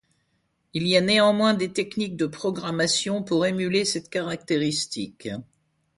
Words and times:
Il 0.73 0.87
y 0.87 0.97
a 0.97 1.01
néanmoins 1.01 1.53
des 1.53 1.71
techniques 1.71 2.17
de 2.17 2.25
programmation 2.25 3.21
pour 3.21 3.45
émuler 3.45 3.85
cette 3.85 4.09
caractéristique. 4.09 5.29